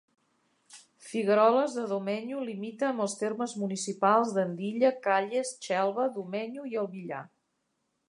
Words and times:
Figueroles 1.09 1.75
de 1.79 1.83
Domenyo 1.91 2.41
limita 2.47 2.89
amb 2.89 3.05
els 3.07 3.15
termes 3.21 3.55
municipals 3.65 4.35
d'Andilla, 4.39 4.93
Calles, 5.07 5.55
Xelva, 5.69 6.11
Domenyo 6.21 6.71
i 6.75 6.79
el 6.85 6.95
Villar. 6.99 7.27